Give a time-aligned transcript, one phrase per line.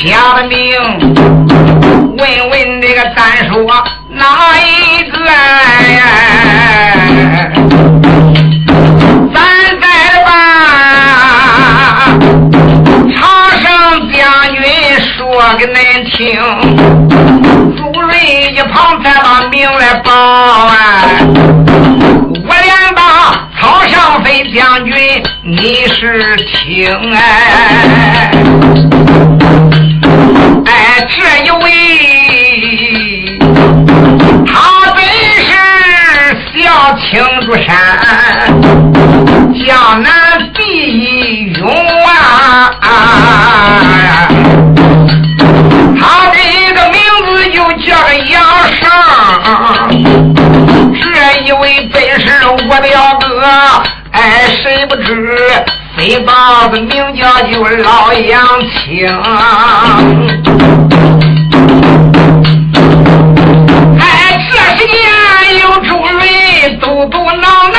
[0.00, 0.56] 下的命，
[2.16, 3.20] 问问这个单
[3.50, 3.54] 说
[4.08, 4.24] 哪
[4.58, 5.18] 一个？
[9.34, 9.38] 咱
[9.78, 9.84] 再
[10.24, 10.28] 把
[13.14, 13.18] 长
[13.60, 13.62] 生
[14.10, 14.18] 将
[14.54, 14.58] 军
[15.16, 15.18] 说
[15.58, 15.76] 给恁
[16.16, 16.18] 听，
[17.76, 18.10] 主人
[18.54, 20.72] 一旁再把名来报啊。
[22.42, 23.00] 我连把
[23.60, 27.18] 曹尚飞将军，你是听哎，
[56.00, 59.06] 飞豹子名叫就老杨青，
[64.00, 64.02] 哎，
[64.50, 64.96] 这时间
[65.60, 67.76] 有诸位嘟嘟囔囔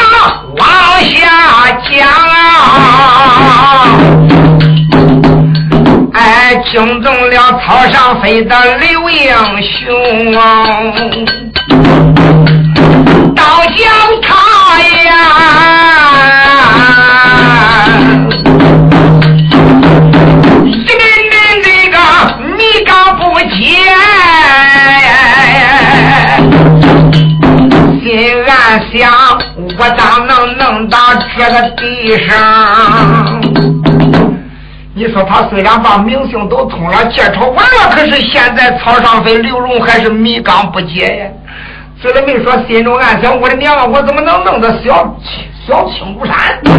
[0.55, 0.61] 往
[1.01, 1.17] 下
[1.89, 1.91] 讲
[2.29, 2.37] 啊，
[6.13, 10.31] 哎，惊动了草上飞的刘英雄。
[13.35, 13.43] 倒
[13.75, 13.89] 将
[14.21, 14.29] 他
[14.79, 15.11] 呀，
[28.03, 29.11] 心暗想：
[29.77, 30.97] 我咋能弄到
[31.37, 32.31] 这个地上？
[34.93, 41.27] 你说他虽然把明星都通了，借朝完了，可是现在草上飞刘荣还是米缸不接呀？
[42.01, 45.15] 虽然没说，心中暗想：我的娘啊，我怎么能弄到小
[45.67, 46.33] 小青竹山？
[46.63, 46.71] 怎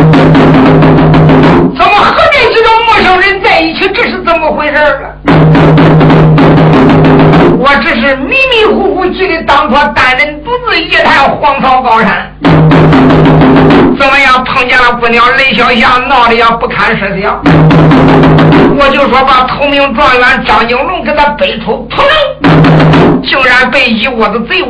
[1.87, 3.87] 么和这几个陌生人在一起？
[3.95, 5.19] 这是怎么回事儿
[7.59, 12.51] 我只是迷迷糊糊记得当初单人独自一探荒草高山，怎
[14.09, 17.41] 么样碰见了姑娘雷小霞，闹得也不堪设想。
[18.77, 22.11] 我就说把头名状元张景龙给他背出突然，
[23.23, 24.69] 竟然被一窝子贼围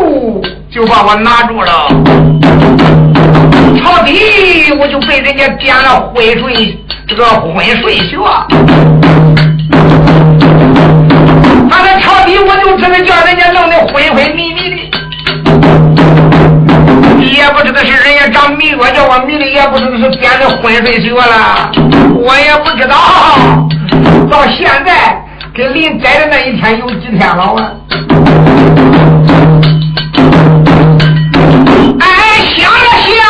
[0.00, 1.86] 住，就把我拿住了。
[3.84, 8.16] 朝底我就被人家点了昏睡，这个昏睡穴。
[11.68, 14.76] 他在朝底我就知道叫人家弄得昏昏迷迷的，
[17.26, 21.70] 也不知道是人家长迷药叫我迷的，也不知道是点的昏睡穴了，
[22.14, 22.96] 我也不知道。
[24.30, 25.22] 到现在
[25.54, 27.72] 跟临摘的那一天有几天了啊？
[32.00, 32.06] 哎，
[32.56, 33.23] 想了想，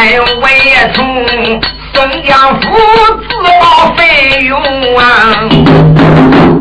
[0.00, 1.04] 哎，我也从
[1.92, 2.64] 松江府
[3.28, 3.28] 自
[3.60, 4.58] 报费用
[4.96, 5.04] 啊，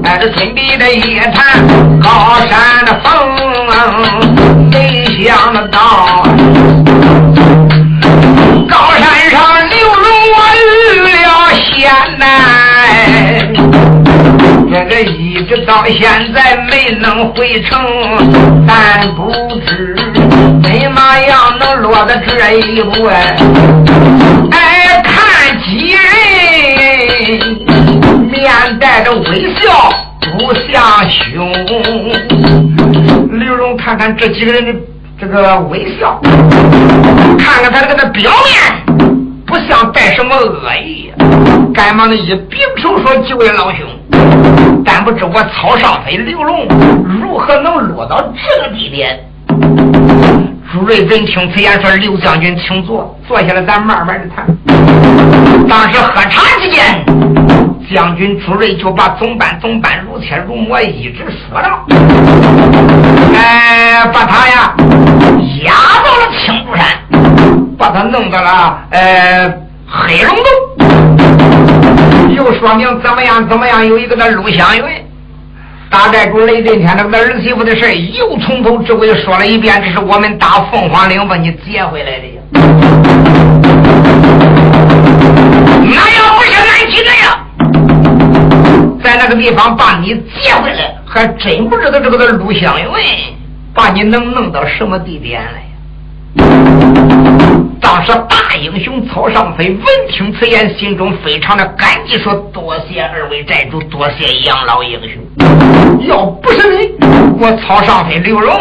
[0.03, 1.65] 哎，这村里的一坛
[2.01, 3.09] 高山的风，
[4.69, 6.21] 没想到
[8.69, 9.39] 高山上
[9.69, 10.03] 刘荣
[10.35, 10.37] 我
[10.97, 11.25] 遇了
[11.77, 12.27] 险难，
[14.69, 17.79] 这个一直到现在没能回城，
[18.67, 19.31] 但不
[19.65, 19.95] 知
[20.63, 23.35] 怎么样能落到这一步哎，
[24.51, 25.13] 哎看
[25.63, 26.01] 几人
[28.29, 29.89] 面带着微笑，
[30.21, 31.51] 不像凶。
[33.31, 34.73] 刘荣看看这几个人的
[35.19, 36.19] 这个微笑，
[37.37, 39.07] 看看他这个的表面，
[39.45, 41.11] 不像带什么恶意，
[41.73, 43.85] 赶忙的一并手说：“几位老兄，
[44.85, 46.67] 但不知我曹少飞刘龙
[47.21, 49.19] 如何能落到这个地点？”
[50.71, 54.45] 朱瑞闻听此言，说：“刘将军，请坐，坐下来，咱慢慢的谈。”
[55.67, 57.03] 当时喝茶之间，
[57.93, 61.83] 将军朱瑞就把总办总办如切如磨，一直说了
[63.35, 64.73] ：“哎，把他呀
[65.65, 65.73] 押
[66.03, 66.85] 到了青竹山，
[67.77, 69.51] 把他弄到了呃
[69.87, 70.45] 黑龙洞，
[72.35, 74.83] 又说明怎么样怎么样，有一个那陆湘云。”
[75.89, 79.81] 大寨主雷震天那个儿媳妇的事又从头至尾说了一遍。
[79.83, 82.41] 这是我们打凤凰岭把你接回来的呀，
[85.83, 87.43] 那要不是俺几个呀，
[89.03, 90.09] 在那个地方把你
[90.39, 92.87] 接回来，还真不知道这个的陆香云
[93.73, 95.63] 把你能弄到什么地点来。
[97.99, 105.21] 当当时大英雄曹尚飞闻听此言，心中非常的感激，说：“多谢二位寨主，多谢杨老英雄。
[106.07, 106.93] 要不是你，
[107.37, 108.55] 我曹尚飞刘荣，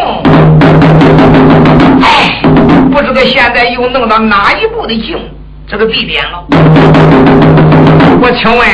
[2.01, 2.41] 哎，
[2.91, 5.17] 不知道现在又弄到哪一步的境
[5.69, 6.45] 这个地点了。
[8.21, 8.67] 我请问，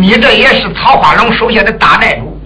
[0.00, 2.40] 你这也是曹花龙手下的大寨主，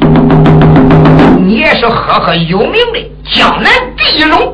[1.38, 4.52] 你也是赫赫有名的江南第一龙。”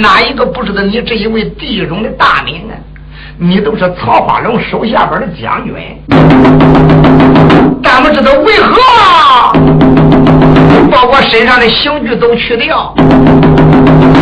[0.00, 2.74] 哪一个不知道你这一位地中的大名啊？
[3.38, 5.74] 你都是曹花龙手下边的将军，
[7.82, 8.80] 但不知道为何？
[10.90, 12.94] 把我身上的刑具都去掉，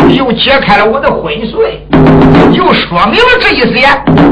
[0.09, 1.81] 又解开了我的婚税，
[2.51, 3.87] 又说明了这一些，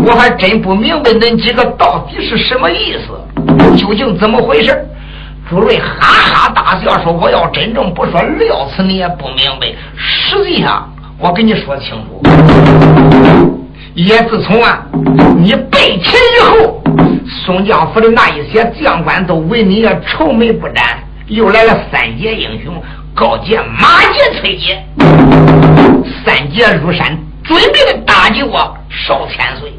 [0.05, 4.85] 我还真不明白恁几个到底是什么意思，究竟怎么回事？
[5.49, 9.67] 朱瑞哈哈大笑说：“我要真正不说，料词你也不明白。
[9.97, 12.21] 实际上。”我跟你说清楚，
[13.93, 14.83] 也自从啊
[15.37, 16.83] 你被擒以后，
[17.45, 20.83] 宋江府的那一些将官都为你也愁眉不展。
[21.27, 22.73] 又来了三杰英雄，
[23.15, 24.83] 高杰、马杰、崔杰，
[26.25, 29.71] 三杰入山，准备的打击我少千岁，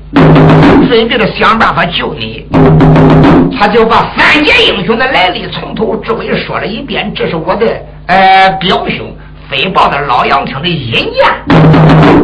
[0.89, 2.47] 准备的想办法救你。
[3.59, 7.13] 他就把三杰英雄的来历从头至尾说了一遍。
[7.15, 7.67] 这是我的
[8.07, 9.15] 呃表兄。
[9.51, 11.23] 飞豹的老杨厅的引荐，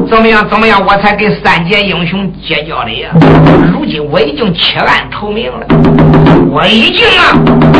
[0.08, 0.48] 怎么样？
[0.48, 0.82] 怎么样？
[0.82, 3.10] 我才跟三杰英雄结交的呀。
[3.70, 5.66] 如今我已经弃暗投明了，
[6.50, 7.36] 我已经啊，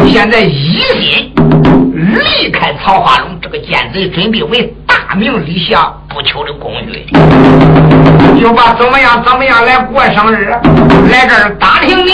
[0.06, 1.32] 现在一心
[1.94, 4.74] 离开曹花龙这个奸贼，准备为
[5.10, 7.04] 大明立下不朽的功勋，
[8.40, 9.20] 就把怎么样？
[9.26, 10.50] 怎么样来过生日？
[11.10, 12.12] 来这儿打听你，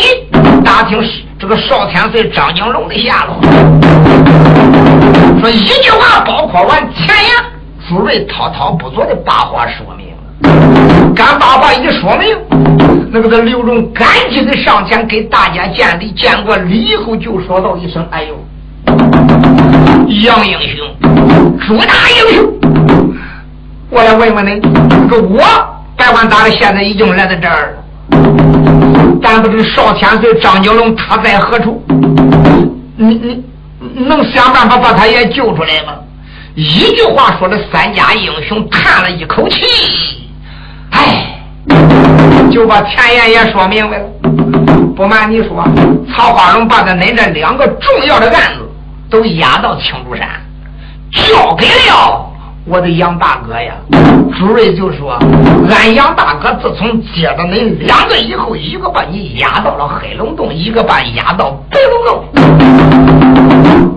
[0.64, 0.98] 打听
[1.38, 3.36] 这个少天岁张景龙的下落。
[5.42, 7.34] 说一句话包括完前言，
[7.86, 11.12] 朱瑞滔滔不绝的把话说明了。
[11.14, 12.34] 刚把话一说明，
[13.12, 18.42] 那个刘荣赶紧的上前给大家见礼，见过礼以后就说道一声：“哎呦，
[20.24, 20.86] 杨英雄，
[21.68, 22.55] 朱大英雄，
[23.96, 24.60] 我来问问你，
[25.08, 25.42] 这我
[25.96, 31.82] 白万大的现在已经来到这儿了，但不知少天岁张九龙他在何处？
[32.96, 33.42] 你你。”
[34.06, 35.94] 能想办法把他也救出来吗？
[36.54, 40.28] 一句话说的，三家英雄叹了一口气，
[40.90, 41.40] 唉，
[42.50, 44.04] 就把前言也说明白了。
[44.94, 45.64] 不瞒你说，
[46.14, 48.68] 曹花荣把他恁这两个重要的案子
[49.08, 50.28] 都押到青竹山，
[51.12, 52.30] 交给了。
[52.68, 53.74] 我的杨大哥呀，
[54.36, 55.16] 朱瑞就说
[55.70, 62.24] ：“俺杨大哥自从接了恁两个以后，一个把你押到了黑龙洞，一个把押到白龙洞。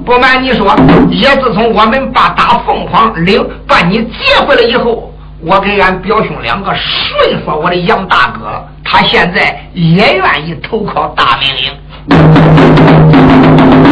[0.05, 0.75] 不瞒你说，
[1.09, 5.11] 也自从我们把大凤凰岭把你接回来以后，
[5.43, 11.71] 我给俺表兄两个顺说，我的杨大哥他现在也愿意投靠大明营。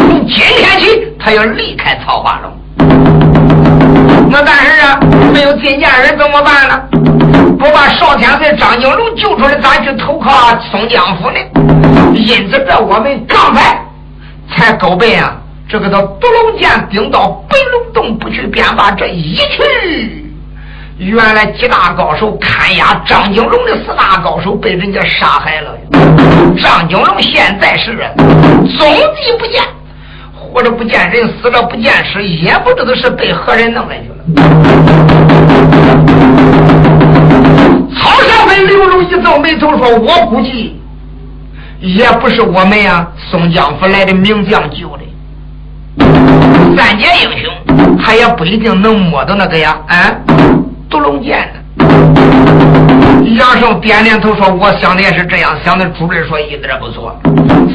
[0.08, 2.52] 从今天起，他要离开曹花龙。”
[4.30, 5.00] 那但是啊，
[5.34, 6.82] 没有金家人怎么办呢？
[7.58, 10.30] 不把少天岁张景龙救出来，咋去投靠
[10.72, 11.40] 松江府呢？
[12.14, 13.82] 因此，这我们刚才
[14.56, 15.36] 才勾奔啊，
[15.68, 20.24] 这个到独龙涧顶到白龙洞不去，便把这一去。
[20.98, 25.72] 原来几大高手看押张景龙的四大高手被人家杀害了。
[26.60, 27.96] 张景龙现在是
[28.78, 29.64] 踪迹不见。
[30.52, 34.16] 活着不见人，死了不见尸，也不知道是被何人弄来去了。
[37.96, 40.80] 曹少飞刘荣一皱眉头说：“我估计
[41.82, 45.04] 也不是我们呀，松江府来的名将救的。
[46.76, 47.52] 三杰英雄，
[48.02, 50.16] 他也不一定能摸到那个呀，啊，
[50.90, 51.60] 独龙剑呢。”
[53.38, 57.16] 杨胜点点头说：“我想的也是这样想的。”朱志说：“一点不错。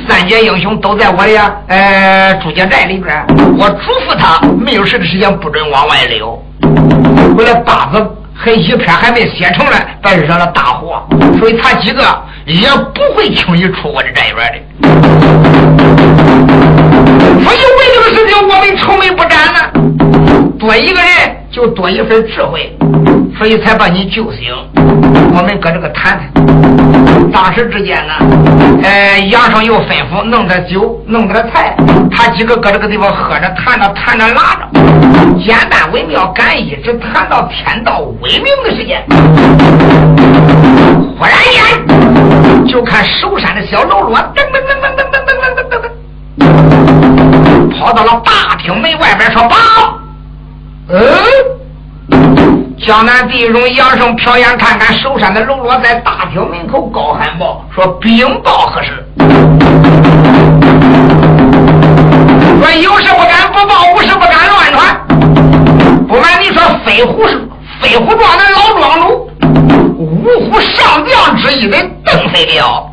[0.08, 3.24] 三杰英雄都在我的呃朱家寨里边，
[3.56, 6.36] 我嘱咐他没有事的时间不准往外溜。
[7.36, 11.06] 为了八字还一篇还没写成呢，别惹了大祸，
[11.38, 12.02] 所以他几个
[12.44, 14.88] 也不会轻易出我的寨院的。
[17.44, 19.60] 所以为这个事情，我们愁眉不展呢。
[20.58, 22.74] 多一个人。”就多一份智慧，
[23.36, 24.54] 所以才把你救醒。
[25.34, 26.32] 我们搁这个谈谈。
[27.30, 28.14] 当时之间呢，
[28.82, 31.76] 呃，杨生又吩咐弄点酒，弄点菜，
[32.10, 34.66] 他几个搁这个地方喝着、谈着、谈着、拉着，
[35.44, 39.04] 简单微妙，敢一直谈到天道微明的时间。
[41.18, 45.72] 忽然间，就看守山的小喽啰噔噔噔噔噔噔噔噔
[47.68, 49.56] 噔，跑到了大厅门外边说：“报。”
[50.88, 50.98] 嗯，
[52.84, 58.90] 江南第一种杨生瞟眼看看，守山的喽啰在大厅门口高喊报，说禀报何事？
[62.60, 65.06] 说有事不敢不报，无事不敢乱传。
[66.08, 67.24] 不瞒你说，飞虎
[67.80, 69.30] 飞虎庄的老庄主，
[69.96, 72.92] 五虎上将之一的邓飞彪，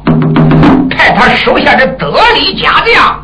[0.92, 3.20] 派他手下的得力家将，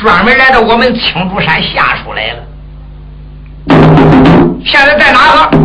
[0.00, 2.47] 专门来到我们青竹山下属来了。
[4.64, 5.58] 现在在哪个？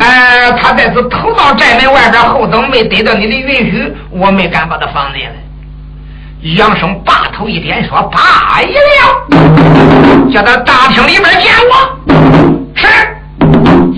[0.00, 5.32] 呃，他在这头到寨门外边，后等没得到你的允许，我没敢把他放进来。
[6.56, 8.20] 杨生把头一点，说：“罢
[8.60, 11.98] 了，叫他大厅里边见我。”
[12.76, 12.86] 是。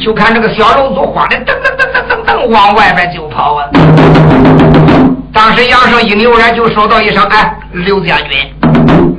[0.02, 3.66] 就看这个小肉族慌的噔噔噔噔噔噔往外边就跑啊！
[5.32, 8.38] 当时杨生一扭脸就说道一声：“哎，刘将军，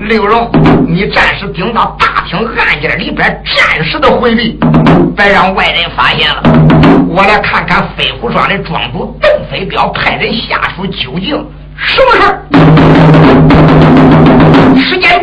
[0.08, 0.50] 刘荣，
[0.88, 4.60] 你暂时盯到大厅暗间里边，暂时的回避，
[5.16, 6.44] 别让外人发现了。
[7.08, 11.30] 我来看看飞虎庄的庄主邓飞彪派人下属究竟
[11.78, 12.12] 什么
[14.76, 15.17] 事时间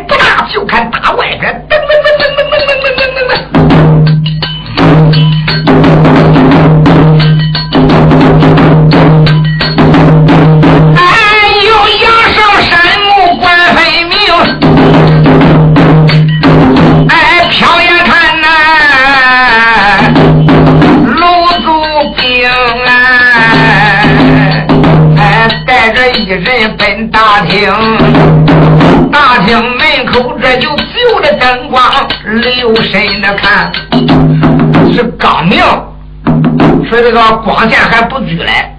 [37.15, 38.71] 个光线还不足嘞。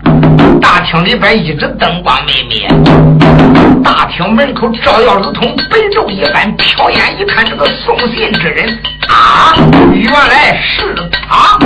[0.61, 2.67] 大厅里边一直灯光没灭，
[3.83, 6.55] 大厅门口照耀如同白昼一般。
[6.57, 8.77] 瞟眼一看，这个送信之人
[9.07, 9.55] 啊，
[9.93, 11.57] 原来是他。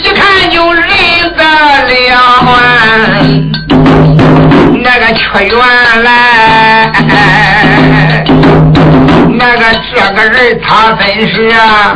[0.00, 0.86] 一看就认
[1.36, 2.16] 得了，
[4.82, 5.56] 那个缺原
[6.02, 6.08] 来，
[10.00, 11.92] 这个人他真是啊，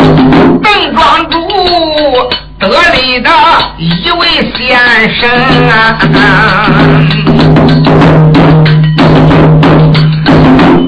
[0.61, 1.39] 邓庄主
[2.59, 2.67] 得
[2.97, 3.31] 力的
[3.79, 4.77] 一位先
[5.15, 5.31] 生
[5.69, 5.97] 啊。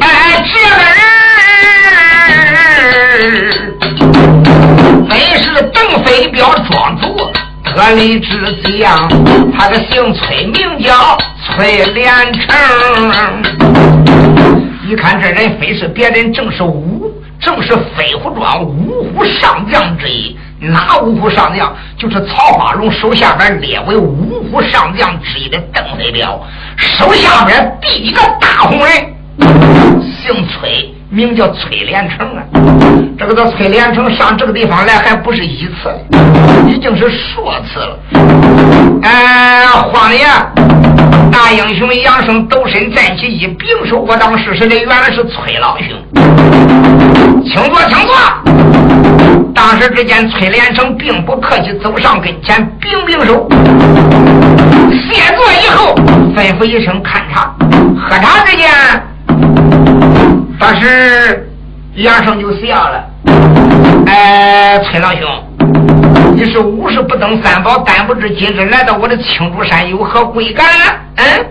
[0.01, 0.85] 哎，这个人
[5.09, 7.05] 本是邓飞彪庄主。
[7.77, 8.29] 得力之
[8.63, 9.09] 将，
[9.57, 11.17] 他的姓崔，名叫
[11.47, 12.43] 崔连成。
[14.87, 16.94] 一看这人非是别人，正是五，
[17.45, 20.37] 正是飞虎庄五虎上将之一。
[20.61, 21.71] 哪五虎上将？
[21.99, 26.41] 就是曹花荣手下边列为五虎上将之一的邓飞彪，
[26.79, 29.15] 手下边第一个大红人，
[30.03, 30.94] 姓崔。
[31.15, 32.43] 名叫崔连成啊，
[33.17, 35.89] 这个叫崔连成上这个地方来还不是一次，
[36.67, 37.97] 已经是数次了。
[39.03, 40.27] 哎，荒爷，
[41.31, 45.97] 大英雄杨生抖身站起，一并手我当时时的，原来是崔老兄，
[47.45, 48.17] 请坐，请坐。
[49.55, 53.49] 当时只见崔连成并不客气，走上跟前，并并手，
[54.91, 55.95] 谢坐以后，
[56.35, 57.55] 吩咐一声看茶，
[57.97, 58.69] 喝茶之间。
[60.59, 61.49] 当时
[61.95, 63.05] 杨生就笑了，
[64.07, 65.21] 哎，崔老兄，
[66.35, 70.67] 你是五十不登三宝，但不知今日来到我的青竹山有何贵干？
[71.17, 71.47] 嗯？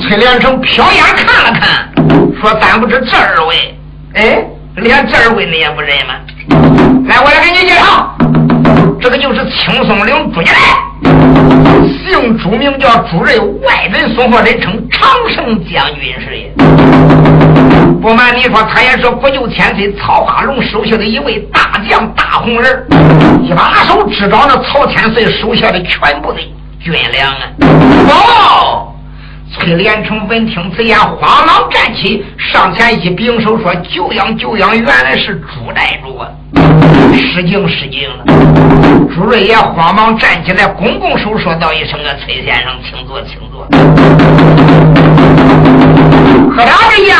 [0.00, 1.88] 崔连成瞟眼看了看，
[2.40, 3.78] 说：“但不知这二位，
[4.14, 4.44] 哎，
[4.76, 6.14] 连这二位你也不认吗？
[7.08, 8.16] 来，我来给你介绍，
[9.00, 10.58] 这个就是青松岭朱家来，
[11.84, 16.52] 姓朱名叫朱瑞，外人送货人称长胜将军是也。”
[18.02, 22.86] 不瞒你说，他也是不救千岁曹化龙手下的一位大将大红人，
[23.42, 26.40] 一把手执掌着曹千岁手下的全部的
[26.80, 27.42] 军粮啊！
[28.10, 28.91] 哦，
[29.52, 36.26] 崔连成闻听此言，慌忙站起，上前一拱手说：“久仰久仰，原来是朱寨主啊！
[37.14, 38.24] 失敬失敬了。”
[39.14, 43.66] 朱瑞也慌忙站起来，拱拱手说道一声：“啊，崔先生，请坐，请坐。”
[46.56, 47.14] 喝茶之间，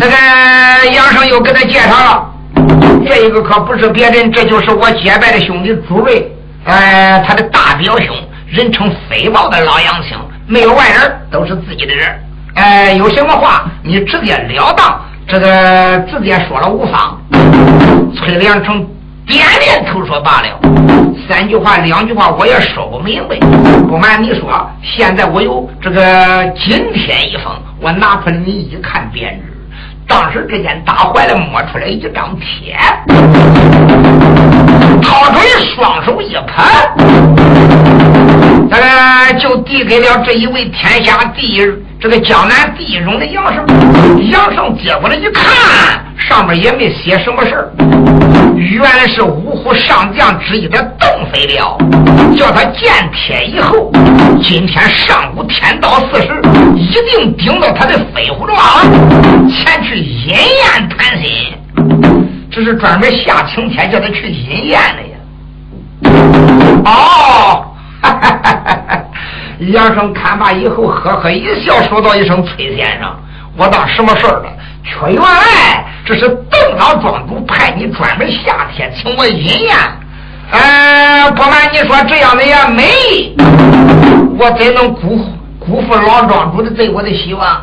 [0.00, 0.16] 这个
[0.92, 2.28] 杨生又给他介绍了，
[3.06, 6.32] 这一个可不是别人，这就是我结拜的兄弟朱瑞，
[6.64, 8.16] 呃，他的大表兄，
[8.48, 10.18] 人称飞豹的老杨青，
[10.50, 12.08] 没有外人，都是自己的人。
[12.54, 17.20] 哎，有什么话你直截了当，这个直接说了无妨。
[18.16, 18.78] 崔良成
[19.26, 20.48] 点点头说罢了。
[21.28, 23.36] 三句话两句话我也说不明白。
[23.86, 29.42] 不瞒你说，现在我有这个今天一封，我拿出来你一看便知。
[30.08, 32.74] 当时之间，打坏了摸出来一张帖，
[35.02, 35.44] 掏出来，
[35.76, 36.88] 双手一拍，
[38.70, 41.66] 这个就递给了这一位天下第一。
[42.00, 43.66] 这个江南第一荣的杨胜，
[44.30, 45.44] 杨胜接过来一看，
[46.16, 47.72] 上面也没写什么事儿，
[48.56, 51.76] 原来是五虎上将之一的邓飞了，
[52.36, 53.90] 叫他见帖以后，
[54.40, 56.40] 今天上午天到四时，
[56.76, 58.56] 一定顶到他的飞虎庄，
[59.50, 61.52] 前去饮宴谈心。
[62.48, 65.18] 这是专门下请帖叫他去饮宴的呀。
[66.84, 67.67] 哦，
[69.72, 73.10] 杨生看罢以后，呵呵一笑，说道一声：“崔先生，
[73.56, 74.48] 我当什么事儿了？
[74.84, 79.76] 却原来这是邓老庄主派你专门下帖请我饮宴。
[80.50, 83.34] 嗯，不瞒你说，这样的也美，
[84.38, 85.24] 我怎能辜负？”
[85.68, 87.62] 辜负老庄主的对我的希望，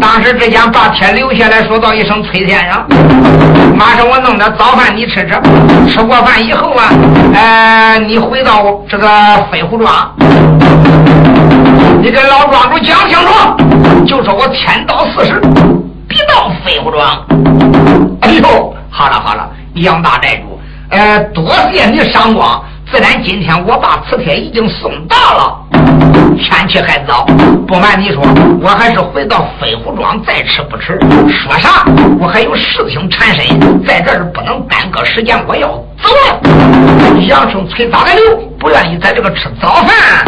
[0.00, 2.86] 当时之间把天留下来说道一声：“崔先生，
[3.76, 5.40] 马上我弄点早饭你吃吃。
[5.90, 6.88] 吃过饭以后啊，
[7.34, 9.08] 呃，你回到这个
[9.50, 10.14] 飞虎庄，
[12.00, 15.40] 你跟老庄主讲清楚，就说我天到四时
[16.08, 17.26] 必到飞虎庄。”
[18.22, 20.60] 哎呦，好了好了，杨大寨主，
[20.90, 22.62] 呃，多谢你赏光。
[22.90, 25.58] 自然，今天我把磁铁已经送到了，
[26.38, 27.26] 天气还早。
[27.66, 28.22] 不瞒你说，
[28.62, 30.98] 我还是回到飞虎庄再吃不迟。
[31.28, 31.84] 说啥？
[32.20, 35.68] 我还有事情缠身，在这儿不能耽搁时间，我要
[36.00, 36.40] 走了。
[37.26, 40.24] 杨生崔大来刘不愿意在这个吃早饭，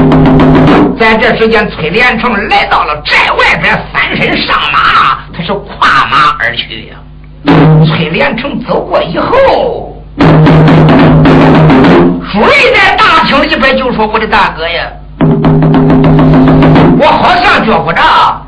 [0.99, 6.97] 在这时间，崔连成来到了寨外边，翻身上马，他是跨马而去呀。
[7.87, 9.95] 崔连成走过以后。
[12.39, 14.87] 朱瑞在大厅里边就说：“我的大哥呀，
[17.01, 18.01] 我好像觉不着，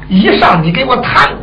[0.09, 1.37] 以上你给我谈过，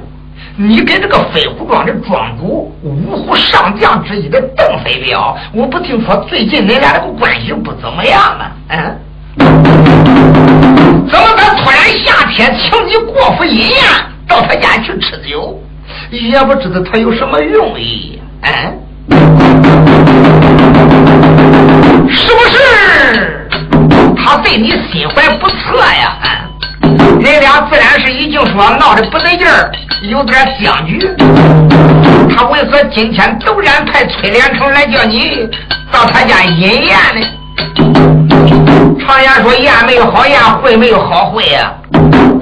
[0.56, 8.50] 你跟这个飞虎庄的庄主五虎上将之一的邓飞彪，我不听说最近你俩这个关系不怎么样啊？
[8.70, 8.98] 嗯，
[11.10, 13.78] 怎么他突然下天请你过府饮宴，
[14.26, 15.60] 到他家去吃酒，
[16.12, 18.22] 也不知道他有什么用意？
[18.40, 18.80] 嗯。”
[22.10, 23.50] 是不是
[24.18, 26.18] 他对你心怀不测呀？
[27.20, 29.72] 人俩自然是已经说闹得不得劲儿，
[30.04, 31.00] 有点僵局。
[32.36, 35.50] 他为何今天突然派崔连成来叫你
[35.92, 37.28] 到他家饮宴呢？
[39.00, 41.74] 常言说宴没有好宴，会没有好会呀。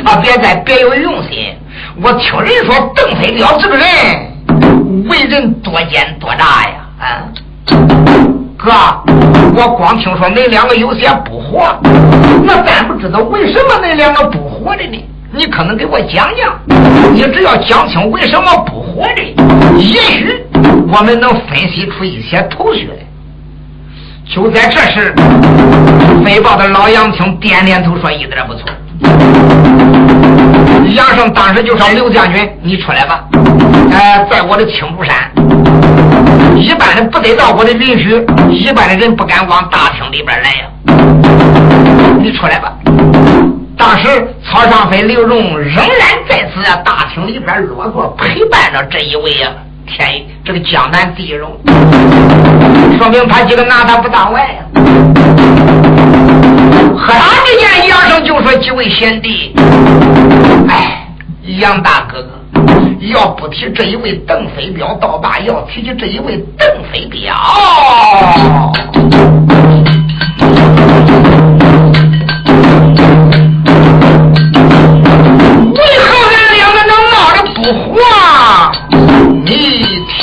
[0.06, 1.56] 他别再别有用心。
[2.02, 3.86] 我听人说邓飞彪这个人
[5.08, 8.35] 为人多奸多诈呀，啊。
[8.66, 8.72] 哥，
[9.56, 11.80] 我光听说恁两个有些不和，
[12.44, 15.06] 那咱不知道为什么恁两个不和的呢？
[15.32, 16.60] 你可能给我讲讲。
[17.14, 19.22] 你只要讲清为什么不和的，
[19.78, 20.44] 也许
[20.92, 22.96] 我们能分析出一些头绪来。
[24.34, 25.14] 就在这时，
[26.26, 28.64] 飞豹的老杨青点点头说：“一点不错。”
[30.96, 33.24] 杨胜当时就说：“刘将军，你出来吧。
[33.92, 35.14] 哎，在我的青竹山。”
[36.58, 40.68] 一般的不得到我的允许，一般的人不敢往大厅里边来呀。
[42.22, 42.74] 你出来吧。
[43.78, 44.08] 当时
[44.44, 45.86] 曹尚飞、刘荣仍然
[46.28, 49.50] 在此大厅里边落座陪伴着这一位呀
[49.86, 51.52] 天这个江南第一荣，
[52.98, 54.64] 说明他几个拿他不当外呀。
[56.98, 59.54] 喝茶之间，杨生就说：“几位贤弟，
[60.68, 61.06] 哎，
[61.60, 62.30] 杨大哥哥。”
[63.12, 67.36] 要不提这一位邓飞彪，倒罢；要提起这一位邓飞彪，
[75.72, 77.62] 为何俺两个能闹着不
[77.94, 77.94] 和？
[79.46, 79.50] 你
[80.10, 80.18] 听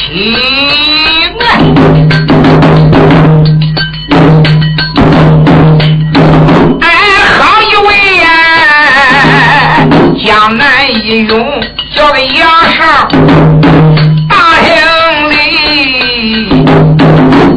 [1.38, 1.44] 啊！
[7.38, 8.24] 好一位呀，
[10.24, 10.60] 江南
[10.92, 11.32] 一勇。
[12.02, 12.82] 叫个杨胜，
[14.28, 14.34] 大
[14.64, 14.74] 厅
[15.30, 15.36] 里，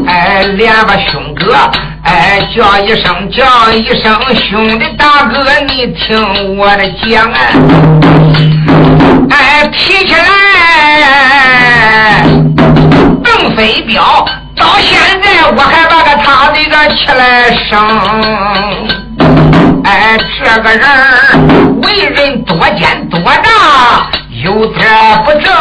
[0.06, 1.56] 哎，连把兄哥，
[2.04, 7.40] 哎，叫一声，叫一声，兄弟大哥，你听我的讲啊，
[9.32, 12.22] 哎，提起来，
[13.24, 14.24] 邓飞彪，
[14.56, 17.74] 到现在我还把个他的个起来生，
[19.84, 20.86] 哎，这个人
[21.82, 23.50] 为人多奸多诈。
[24.46, 24.86] 有点
[25.26, 25.52] 不正，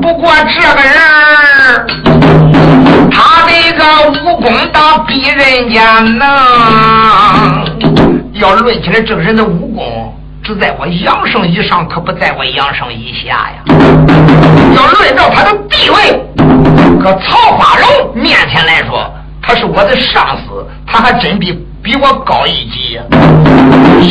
[0.00, 0.96] 不过这个人，
[3.10, 6.26] 他这个武功倒比人家能。
[8.32, 13.56] 要论起来，这个人的武功只在我杨生以上，可不在我杨生以下呀。
[14.74, 16.18] 要论到他的地位，
[16.98, 21.52] 搁曹花荣面前来说，他是我的上司，他还真比
[21.88, 23.00] 比我高一级。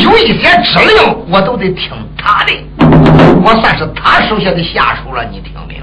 [0.01, 2.51] 有一些指令，我都得听他的，
[3.43, 5.23] 我算是他手下的下属了。
[5.25, 5.77] 你听明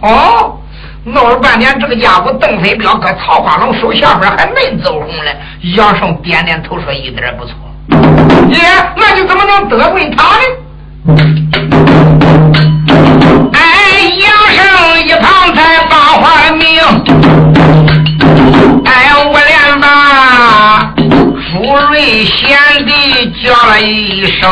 [0.00, 0.08] 白？
[0.08, 0.56] 哦，
[1.02, 5.36] 闹了半天，这个家伙邓飞彪搁曹花龙手下边还没走红嘞。
[5.74, 7.54] 杨胜点点头说：“一点不错。”
[8.48, 8.60] 爷，
[8.94, 10.44] 那你怎么能得罪他呢？
[13.52, 13.60] 哎，
[14.20, 14.64] 杨胜
[15.08, 17.19] 一旁才把话明。
[22.00, 24.50] 朱瑞贤弟叫了一声。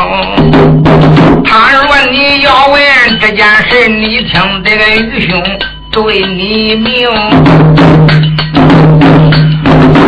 [1.43, 1.83] 他说
[2.13, 2.79] 你要问
[3.21, 5.43] 这件事，你听这个愚兄
[5.91, 7.09] 对你明。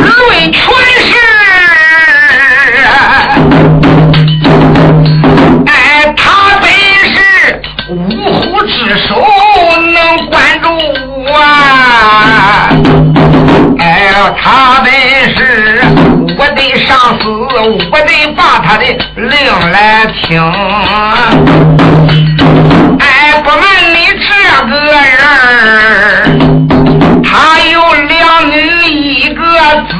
[0.02, 0.62] 论权
[0.98, 1.29] 势。
[20.30, 20.40] 听。
[23.00, 23.04] 哎，
[23.42, 23.62] 不瞒
[23.92, 24.28] 你这
[24.68, 24.72] 个
[25.10, 25.20] 人，
[27.24, 27.28] 他
[27.72, 27.74] 有
[28.06, 28.14] 两
[28.48, 28.54] 女
[28.92, 29.42] 一个
[29.88, 29.92] 子，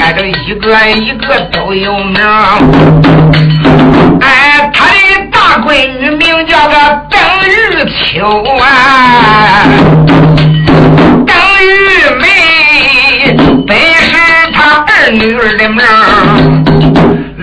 [0.00, 2.20] 哎，这一个一个都有名。
[4.20, 4.92] 哎，他的。
[5.32, 6.74] 大闺女名叫个
[7.10, 7.50] 邓玉
[7.90, 8.26] 秋
[8.60, 8.64] 啊，
[11.26, 11.68] 邓玉
[12.20, 12.24] 梅
[13.66, 14.12] 本是
[14.54, 14.56] 他
[14.86, 15.84] 二女儿的名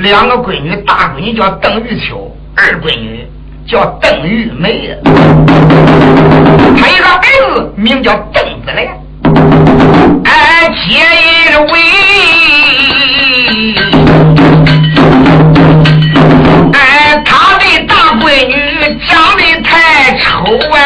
[0.10, 3.28] 两个闺女，大闺女叫邓玉秋，二闺女
[3.67, 4.98] 叫邓玉梅。
[6.76, 7.22] 他一个儿
[7.54, 8.89] 子名叫邓子莲，
[10.26, 11.80] 哎，结因为。
[18.19, 20.24] 闺女长得太丑
[20.72, 20.78] 啊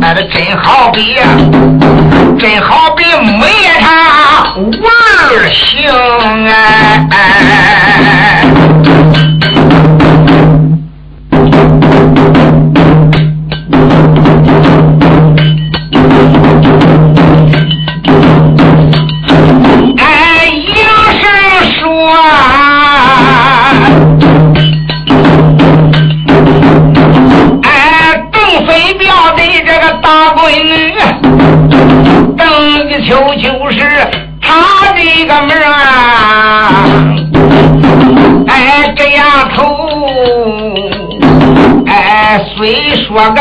[0.00, 1.22] 哎，那真好比呀，
[2.38, 2.83] 真好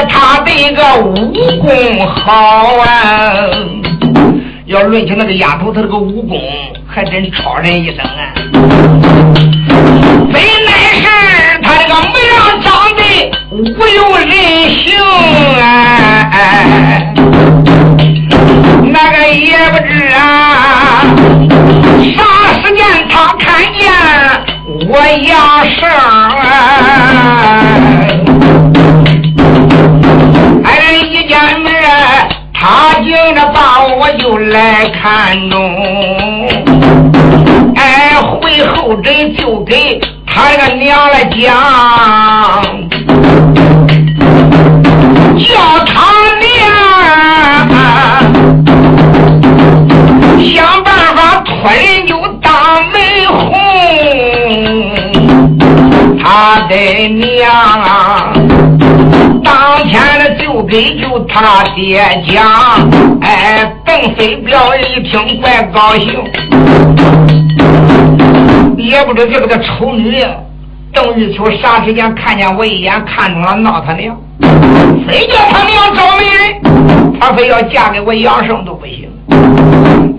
[0.06, 1.13] 他的个武
[1.60, 3.50] 功好啊！
[4.66, 6.39] 要论起那个丫头，她这个武功
[6.88, 8.34] 还真超人一等啊！
[10.32, 11.06] 本来是
[11.62, 13.02] 她这个模样长得
[13.52, 13.56] 无
[13.88, 14.32] 有人
[14.84, 14.98] 形
[15.62, 15.63] 啊！
[18.86, 20.18] 那个也不知啊，
[22.16, 22.18] 啥
[22.62, 23.46] 时间他看
[23.78, 23.82] 见
[24.88, 24.92] 我
[25.24, 25.32] 杨
[25.76, 25.92] 生啊？
[30.74, 31.72] 哎，人一见面，
[32.52, 35.54] 他竟着把我就来看中。
[37.76, 41.54] 哎，回后诊就给他个娘来讲，
[45.38, 45.46] 叫
[45.86, 45.94] 他
[46.42, 46.52] 娘
[50.40, 52.52] 想办法托人就当
[52.92, 53.54] 媒红，
[56.24, 56.76] 他的
[57.10, 58.43] 娘。
[59.44, 62.44] 当天的就给就他爹讲，
[63.22, 66.24] 哎，邓飞彪一听怪高兴，
[68.78, 70.24] 也不知这个个丑女
[70.94, 74.16] 邓玉秋啥时间看见我一眼看中了闹他娘，
[75.08, 79.10] 非叫他娘找媒人，他非要嫁给我杨胜都不行。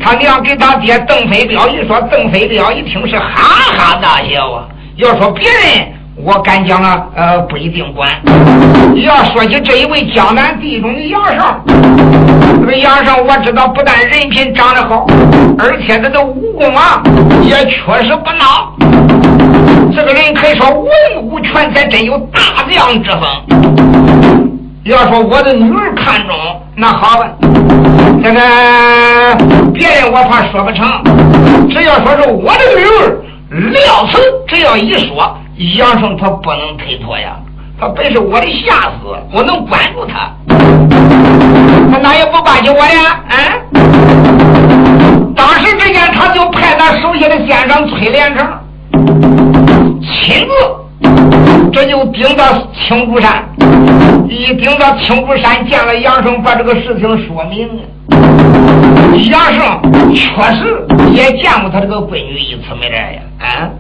[0.01, 4.67] 他娘给他爹邓飞彪一说，邓飞彪一听是哈哈大笑啊。
[4.97, 5.89] 要说别人。
[6.25, 8.09] 我敢讲啊，呃，不一定管。
[9.05, 11.45] 要说起这一位江南地中的杨胜，
[12.61, 15.07] 这个杨胜我知道，不但人品长得好，
[15.59, 17.03] 而且他的武功啊
[17.43, 18.71] 也确实不孬。
[19.95, 20.89] 这个人可以说文
[21.25, 23.21] 武全才，真有大将之风。
[24.85, 26.35] 要说我的女儿看中，
[26.75, 27.29] 那好吧，
[28.23, 28.41] 这个
[29.75, 30.89] 别人我怕说不成。
[31.69, 35.37] 只要说是我的女儿，料此只要一说。
[35.57, 37.37] 杨胜他不能推脱呀，
[37.79, 40.33] 他本是我的下司，我能管住他，
[41.93, 43.21] 他哪也不关心我呀？
[43.31, 43.37] 嗯，
[45.35, 48.45] 当时之间，他就派他手下的先生崔连成
[50.03, 50.53] 亲自，
[51.73, 53.49] 这就顶到青竹山，
[54.29, 57.71] 一顶到青竹山见了杨生，把这个事情说明。
[59.31, 59.81] 杨生
[60.13, 63.71] 确实也见过他这个闺女一次没来呀，啊，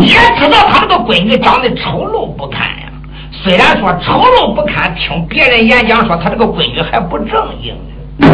[0.00, 2.90] 也知道他这个闺女长得丑陋不堪呀。
[3.30, 8.28] 虽然说丑陋不堪，听别人演讲说他这个闺女还不正经呢。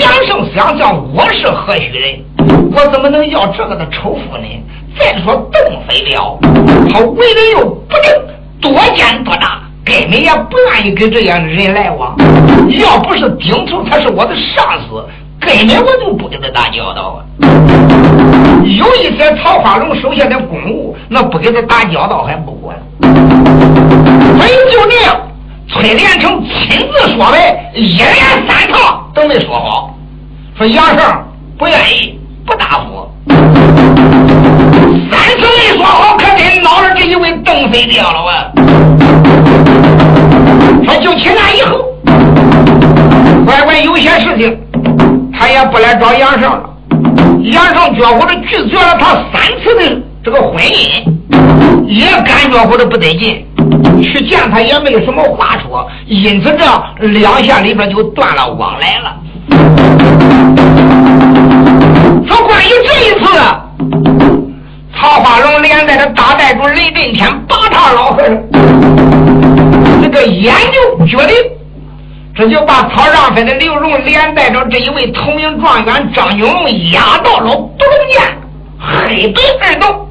[0.00, 2.20] 杨胜想想，我是何许人？
[2.72, 4.44] 我怎么能要这个的丑妇呢？
[4.98, 6.38] 再说邓飞了，
[6.92, 8.12] 他为人又不正，
[8.60, 9.60] 多奸多诈。
[9.82, 12.14] 根本也不愿意跟这样的人来往。
[12.68, 15.04] 要不是丁头他是我的上司，
[15.40, 17.18] 根本我就不跟他打交道啊。
[18.64, 22.76] 有一些曹花龙手下的公务，那不跟他打交道还不管。
[23.00, 25.16] 所以就这样，
[25.68, 27.38] 崔连成亲自说的，
[27.74, 28.14] 一连
[28.48, 29.94] 三套都没说好。
[30.56, 30.98] 说杨胜
[31.58, 33.10] 不愿意，不答复。
[35.10, 38.52] 三次没说好，可真恼了这一位邓飞掉了啊！
[40.84, 41.84] 说就请那以后，
[43.44, 44.58] 乖乖有些事情，
[45.38, 46.69] 他也不来找杨胜了。
[47.42, 51.02] 杨胜觉乎的拒绝了他三次的这个婚姻，
[51.86, 53.44] 也感觉乎的不得劲，
[54.02, 59.16] 去见他也没有什么话说，因此这两下里边就断了往来了。
[62.28, 63.26] 说关于这一次，
[64.94, 68.36] 曹花龙连带着大寨主雷震天八趟老和尚。
[70.02, 71.36] 这个研究决定，
[72.40, 78.22] 这就把曹让飞的刘荣连带着这一位头名状元张景龙押到了独龙涧
[78.78, 80.08] 黑北二洞。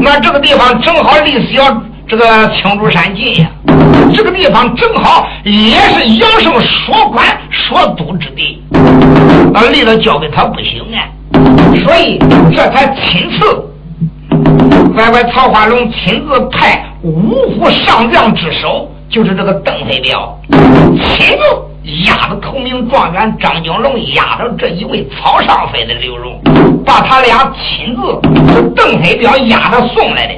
[0.00, 3.50] 那这个地方正好离小这个青竹山近呀，
[4.14, 8.62] 这个地方正好也是杨胜说官说督之地，
[9.52, 11.04] 啊，离了交给他不行啊，
[11.84, 12.18] 所以
[12.56, 16.86] 这才亲自，乖乖曹化龙亲自派。
[17.02, 26.38] 五虎上将之首就是这个邓飞彪，亲自押着头名状元张景龙，押着这一位曹尚飞的刘荣，
[26.84, 28.20] 把他俩亲自
[28.76, 30.34] 邓飞彪押着送来的，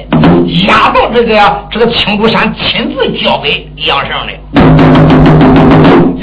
[0.67, 1.37] 押到这个
[1.69, 4.31] 这个青竹山，亲自交给杨胜的。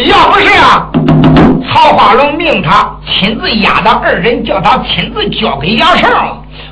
[0.05, 0.91] 要不是啊，
[1.71, 6.11] 曹化龙命他亲自押的二人，叫他亲自交给杨胜。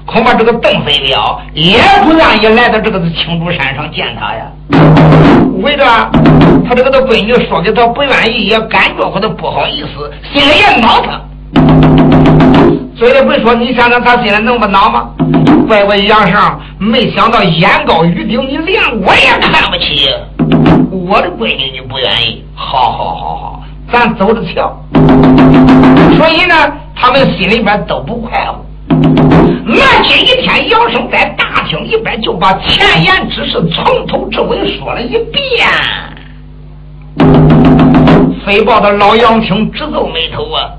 [0.06, 4.46] 恐怕这个邓飞彪也不愿意来到这个青竹山上见他呀。
[5.62, 5.84] 为着
[6.66, 11.20] 他这个的闺女说给他不愿意，也感觉或者不好意思，心里也恼他。
[12.94, 15.08] 嘴里不说，你想想他心里能不恼吗？
[15.66, 20.08] 乖乖杨生，没想到眼高于顶，你连我也看不起。
[20.90, 24.72] 我的闺女你不愿意，好好好好，咱走着瞧。
[26.16, 26.54] 所以呢，
[26.94, 28.64] 他们心里边都不快活。
[29.66, 35.68] 那今一天，杨生在大厅里边就把前言之事从头至尾说了一遍。
[38.44, 40.70] 飞豹的老杨听直皱眉头啊！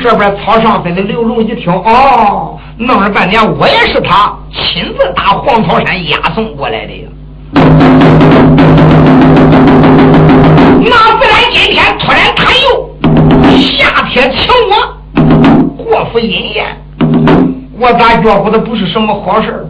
[0.00, 7.08] 这边曹尚飞的刘荣一听，哦，弄了半天，我也是他亲自打黄草山押送过来的呀。
[10.84, 12.90] 那自然今天突然他又
[13.58, 16.66] 下帖请我，过府饮宴。
[17.82, 19.66] 我咋觉乎的不是什么好事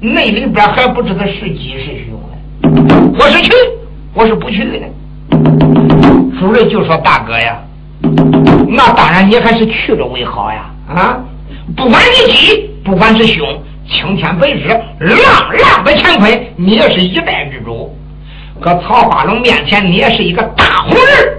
[0.00, 3.14] 那里边还不知道是吉是凶呢。
[3.16, 3.52] 我是去，
[4.12, 4.80] 我是不去的。
[6.40, 7.56] 主任就说：“大哥呀，
[8.66, 10.70] 那当然你还是去了为好呀！
[10.92, 11.20] 啊，
[11.76, 13.46] 不管是吉，不管是凶，
[13.88, 17.96] 青天白日，浪浪不乾坤，你也是一代之主。
[18.60, 21.32] 搁曹花龙面前，你也是一个大红人。”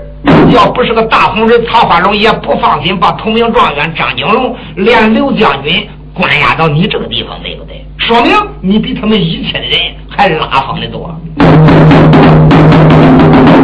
[0.51, 7.86] 要不是个大红人，曹花龙也不放心把同名状元张景龙连刘将军关押到你这个地方，对不对？
[7.97, 8.31] 说明
[8.62, 9.79] 你比他们一切的人
[10.10, 11.15] 还拉风的多。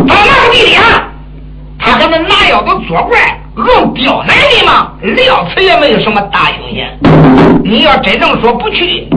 [0.07, 0.81] 到那个地点，
[1.77, 4.93] 他还能拿腰子作怪，论刁难你吗？
[5.01, 6.97] 料此也没有什么大凶险。
[7.63, 9.07] 你要真正说不去，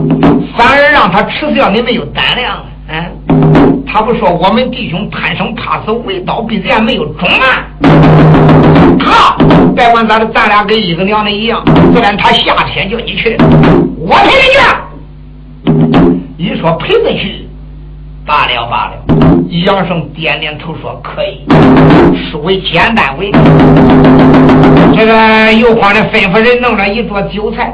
[0.57, 2.61] 反而让他耻笑你没有胆量。
[2.93, 7.65] 嗯，他不说我们弟兄贪生怕死，为刀必剑，没有种啊！
[8.99, 9.37] 他，
[9.73, 11.63] 别管咋的，咱俩跟一个娘的一样。
[11.63, 13.37] 不然他下天叫你去，
[13.97, 14.59] 我陪你去。
[16.35, 17.40] 一说陪着去，
[18.25, 18.93] 罢了罢了。
[19.65, 21.41] 杨生点点头说可以，
[22.31, 23.31] 收为简单为。
[24.95, 27.73] 这个又慌的吩咐人弄了一桌酒菜，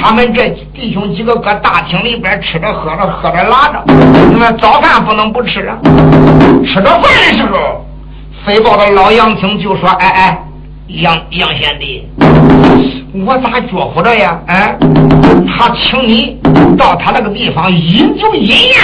[0.00, 3.82] 他们这弟兄几个搁大厅里边吃着喝着喝着拉着，
[4.38, 5.76] 那早饭不能不吃啊。
[6.66, 7.84] 吃着饭的时候，
[8.44, 10.38] 飞豹的老杨青就说：“哎哎，
[10.88, 12.06] 杨杨贤弟，
[13.26, 14.38] 我咋觉乎着呀？
[14.46, 14.76] 哎，
[15.48, 16.38] 他请你
[16.76, 18.76] 到他那个地方饮酒饮宴，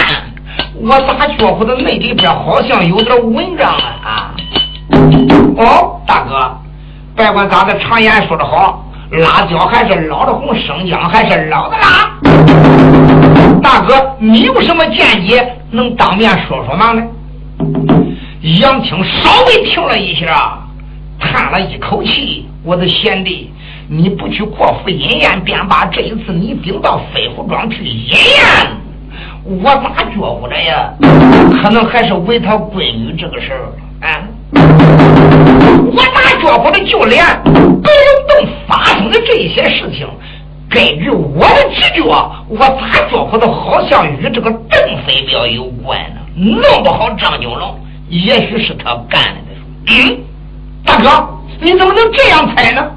[0.87, 4.35] 我咋觉乎的那里边好像有点文章啊？
[5.57, 6.55] 哦，大哥。”
[7.17, 12.11] 别管咋的，常言说得好，辣椒还是老的红，生姜还是老的辣。
[13.63, 16.93] 大哥，你有什么见解，能当面说说吗？
[16.93, 17.03] 呢？
[18.61, 20.59] 杨青稍微停了一下，
[21.19, 23.51] 叹了一口气：“我的贤弟，
[23.89, 28.84] 你不去国府饮宴便罢，这一次你顶到飞虎庄去饮宴，
[29.45, 30.91] 我咋觉乎着呀？
[31.63, 33.69] 可能还是为他闺女这个事儿
[34.01, 34.23] 啊。”
[35.93, 40.09] 我咋觉乎的就连白龙洞发生的这些事情，
[40.71, 42.03] 根据我的直觉，
[42.49, 46.21] 我咋觉乎的好像与这个邓飞镖有关呢？
[46.37, 47.79] 弄不好张金龙
[48.09, 49.41] 也许是他干的。
[49.89, 50.19] 嗯，
[50.85, 51.29] 大哥，
[51.61, 52.91] 你怎么能这样猜呢？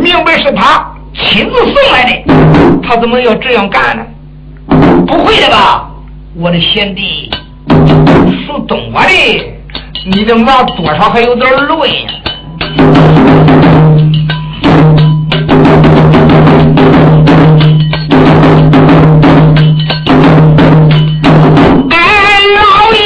[0.00, 4.04] 明白是他亲自送来的，他怎么要这样干呢？
[4.66, 5.90] 不会的吧，
[6.36, 7.30] 我的贤弟，
[8.46, 9.12] 属东瓜的。
[10.06, 11.96] 你的毛多少还有点乱呀！
[21.90, 21.96] 哎，
[22.54, 23.00] 老爷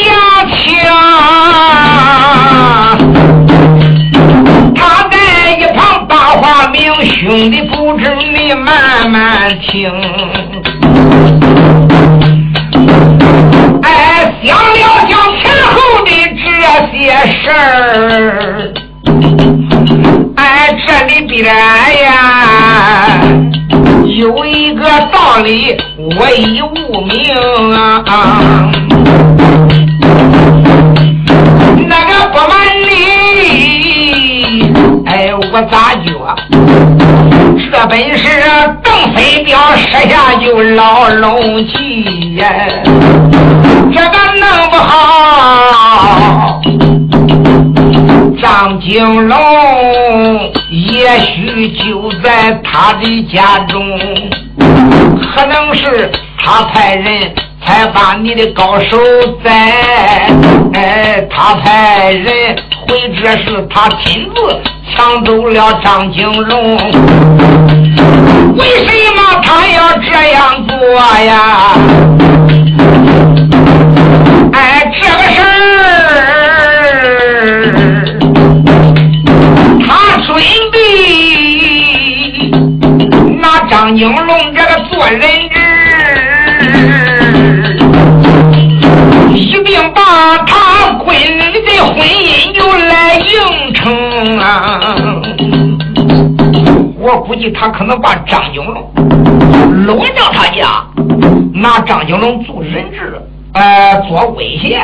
[9.61, 9.83] 听，
[26.19, 27.35] 我已无名
[27.75, 28.71] 啊。
[31.87, 32.53] 那个不瞒
[32.83, 32.93] 你，
[35.07, 35.09] 哎，
[35.53, 36.09] 我咋觉？
[37.71, 38.25] 这本是
[38.83, 42.49] 邓飞镖设下就牢笼计呀，
[43.95, 46.61] 这个弄不好。
[48.41, 49.37] 张金龙
[50.71, 53.81] 也许就在他的家中，
[54.59, 56.11] 可能是
[56.45, 57.33] 他派人
[57.65, 58.99] 才把你的高手
[59.45, 59.51] 在，
[60.75, 64.61] 哎，他派人或者是他亲自
[64.95, 66.77] 抢走了张金龙，
[68.57, 70.77] 为什么他要这样做
[71.25, 71.75] 呀？
[74.53, 75.47] 哎，这个事儿。
[79.87, 79.89] 他
[80.27, 80.29] 准
[80.73, 80.79] 备
[83.81, 85.61] 张金龙这个做人质，
[89.33, 95.23] 一定把他闺女的婚姻就来应承啊！
[96.99, 98.91] 我估计他可能把张金龙
[99.87, 100.85] 搂到他家，
[101.55, 104.83] 拿张金龙做人质，呃，做威胁，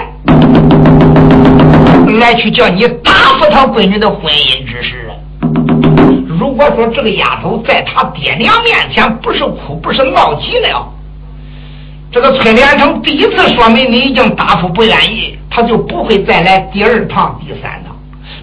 [2.21, 5.04] 来去叫你答复他闺女的婚姻之事。
[6.39, 10.93] 如果说这个丫头在他爹娘面前不是哭不是闹急了，
[12.11, 17.95] 这个崔连成第一次说明你已经答复不愿意，他就不会再来第二趟、第三趟。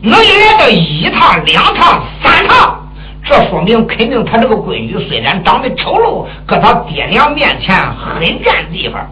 [0.01, 2.80] 能来到一趟、两趟、三趟，
[3.25, 9.06] 这说明肯定他这个闺女虽然长得丑陋，搁他爹娘面前很占地方。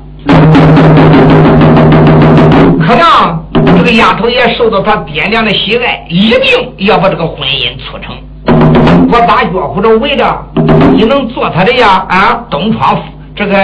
[2.85, 8.15] 可能这个丫头也受到他爹娘的喜爱，一定要把这个婚姻促成。
[9.07, 10.45] 我咋觉乎着为着
[10.93, 12.05] 你能做他的呀？
[12.09, 12.99] 啊，东窗
[13.35, 13.55] 这个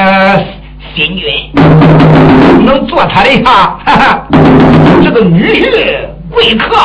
[0.95, 1.27] 新君
[2.63, 3.77] 能做他的呀？
[3.85, 4.27] 哈哈，
[5.03, 6.75] 这个女婿贵客，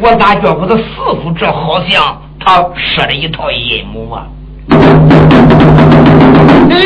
[0.00, 0.84] 我咋觉乎他师
[1.22, 4.26] 傅这好像他设了一套阴谋啊？
[6.70, 6.76] 哎，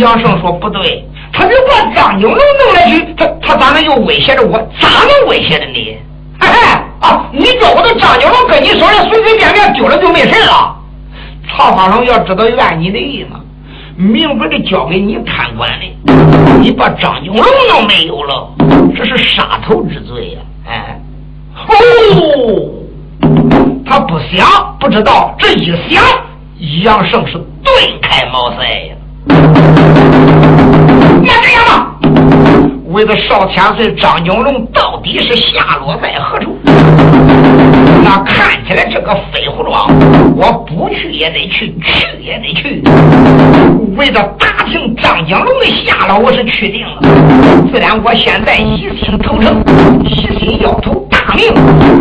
[0.00, 4.58] 杨胜说不对，他就把张九龙弄来去，他他咋能又威胁着我？
[4.80, 5.98] 咋能威胁着你？
[6.38, 6.84] 哈哈。
[7.32, 10.76] 你叫我的张九龙跟你说的随随便便丢了就没事了。
[11.48, 13.28] 曹花龙要知道怨你的意思，
[13.96, 16.12] 明白的交给你看管的，
[16.60, 18.48] 你把张九龙弄没有了，
[18.96, 20.40] 这是杀头之罪呀！
[20.66, 21.00] 哎，
[21.68, 22.72] 哦，
[23.86, 26.02] 他不想不知道，这一想，
[26.82, 28.96] 杨胜是顿开茅塞呀。
[31.22, 31.94] 那这样吧。
[32.94, 36.56] 为了少千岁张景龙到底是下落在何处？
[38.04, 39.88] 那看起来这个飞虎庄，
[40.36, 42.80] 我不去也得去，去也得去。
[43.96, 47.00] 为了打听张景龙的下落，我是确定了。
[47.72, 49.60] 自然，我现在一心投诚，
[50.04, 51.52] 一心要投大命，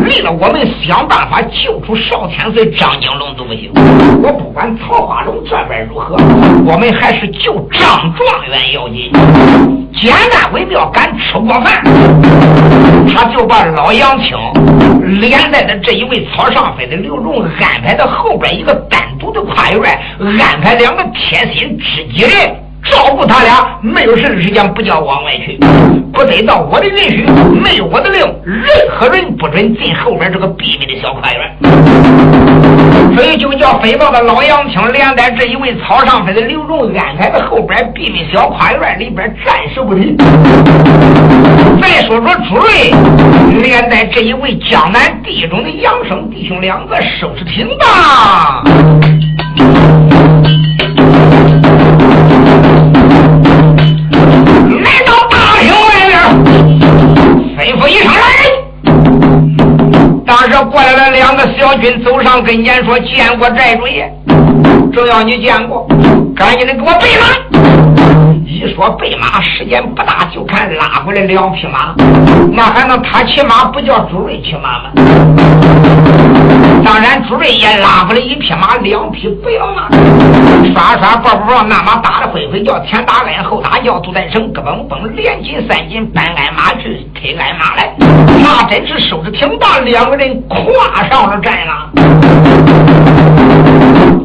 [0.06, 3.72] 为了我们想办法救出少千岁张景龙都不行。
[4.22, 6.16] 我不管曹花龙这边如何，
[6.68, 9.12] 我们还是救张状元要紧。
[9.96, 11.84] 简单为妙，敢吃过饭，
[13.14, 14.38] 他就把老杨青
[15.20, 20.00] 连带的这一位草上飞的刘荣安排到后边一个单独的跨院，
[20.39, 22.62] 安排两个贴心知己人。
[22.90, 25.58] 照顾他俩，没有事时间不叫往外去，
[26.12, 27.26] 不得到我的允许，
[27.64, 31.58] 没有我的令，任何人不准进后边这个秘密的小花园。
[33.16, 40.18] 所以就叫飞报的老杨青连带这一位草上飞的刘荣安排在后边秘密小花园里边暂时不提。
[41.82, 42.92] 再说说朱瑞
[43.62, 48.64] 连带这一位江南地中的杨生弟兄两个收拾停当。
[60.46, 64.14] 当时过来了两个小军，走上跟前说：“见过寨主爷，
[64.91, 65.88] 只要你见过，
[66.36, 68.14] 赶紧的给我备马。”
[68.54, 71.95] 一说备马，时间不大，就看拉过来两匹马，
[72.51, 74.91] 那还能他骑马不叫朱瑞骑马吗？
[76.86, 79.89] 当然，朱瑞也拉过来一匹马，两匹不要马，
[80.72, 91.89] 刷刷抱抱抱，那马打的灰灰叫，前打鞍后打叫，都在绳，咯嘣嘣，连紧三紧，搬鞍马去，推鞍马来，那真是收拾挺大，两个人跨上了战了。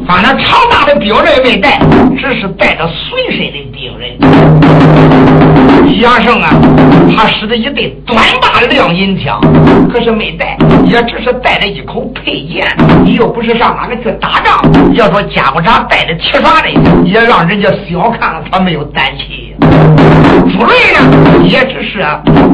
[0.07, 1.79] 反正长大的标准也没带，
[2.17, 3.88] 只是带着随身的兵。
[5.99, 6.49] 杨胜啊，
[7.15, 9.39] 他使的一对短把亮银枪，
[9.91, 12.65] 可是没带，也只是带了一口佩剑，
[13.17, 14.61] 又不是上哪个去打仗。
[14.93, 16.69] 要说家伙长带着铁刷的，
[17.03, 19.53] 也让人家小看了他没有胆气。
[19.59, 21.99] 朱瑞呢，也只是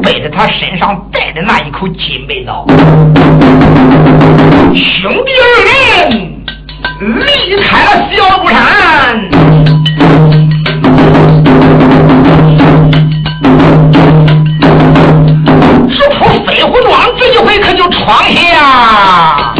[0.01, 2.65] 背着他身上带的那一口金背刀。
[4.73, 6.31] 兄弟二人。
[6.97, 9.29] 离开了小孤山，
[16.67, 19.55] 扑飞虎庄，这一回可就闯下来了。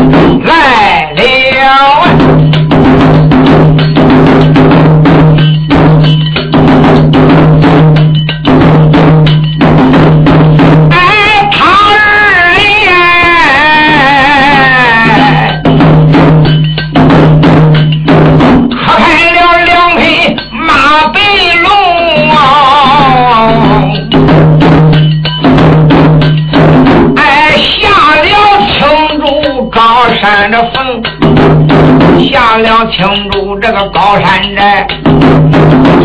[32.95, 34.87] 青州这个高山寨，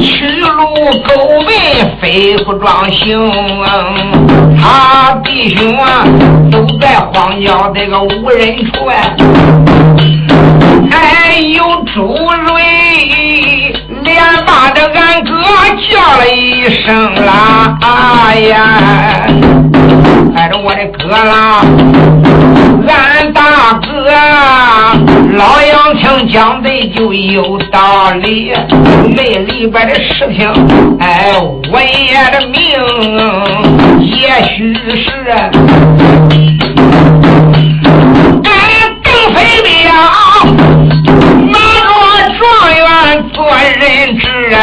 [0.01, 0.49] 去路
[1.07, 1.15] 沟
[1.47, 1.49] 问
[2.01, 3.31] 飞虎庄行，
[4.61, 6.05] 他弟兄啊
[6.51, 9.15] 都在荒郊这个无人处哎，
[10.91, 11.63] 还有
[11.95, 12.17] 朱
[12.49, 13.73] 瑞
[14.03, 15.31] 连把这俺哥
[15.89, 18.59] 叫了一声啦，哎呀，
[20.35, 21.63] 带着我的哥啦，
[22.89, 23.87] 俺大哥。
[25.37, 28.53] 老杨听讲的就有道理，
[29.15, 30.49] 那里边的事情，
[30.99, 31.33] 哎，
[31.73, 32.61] 我爷的命
[34.05, 35.09] 也许是，
[38.45, 38.51] 俺
[39.03, 39.39] 更非
[39.85, 39.91] 了
[41.47, 41.55] 拿
[41.87, 41.89] 着
[42.39, 42.41] 状
[42.77, 42.81] 元
[43.33, 43.39] 做
[43.79, 43.81] 人
[44.19, 44.23] 质
[44.55, 44.59] 啊，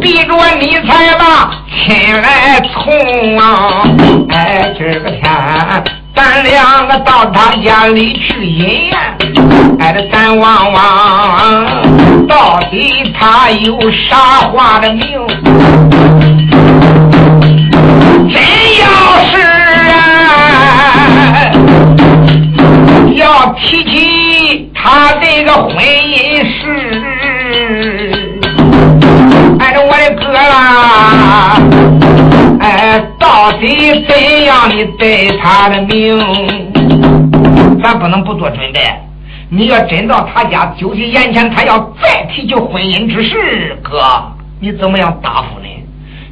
[0.00, 0.30] 逼着
[0.60, 0.88] 你才
[1.18, 1.22] 把
[1.74, 3.82] 亲来从啊，
[4.30, 5.22] 哎，这个天。
[6.14, 8.96] 咱两个到他家里去饮宴，
[9.80, 14.16] 哎，这咱望望，到底他有啥
[14.52, 15.02] 话的命？
[18.30, 18.40] 真
[18.78, 18.86] 要
[19.26, 19.32] 是
[19.90, 19.98] 啊，
[23.16, 26.62] 要提起他这个婚姻事，
[29.94, 31.56] 我的哥啦！
[32.58, 36.18] 哎，到底怎样的对他的命？
[37.80, 38.80] 咱不能不做准备。
[39.50, 44.00] 你要真到他家，就在眼前，他要再提起婚姻之事，哥，
[44.58, 45.63] 你怎么样答复呢？